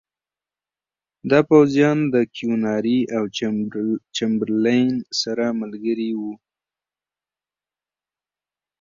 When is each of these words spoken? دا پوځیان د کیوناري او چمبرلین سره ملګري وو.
دا 1.31 1.39
پوځیان 1.49 1.97
د 2.13 2.15
کیوناري 2.35 2.99
او 3.17 3.23
چمبرلین 4.17 4.89
سره 5.21 5.45
ملګري 5.61 6.09
وو. 6.19 6.33